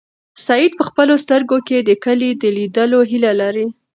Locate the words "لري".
3.41-3.67